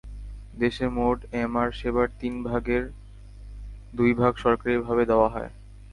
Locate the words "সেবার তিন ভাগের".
1.71-2.83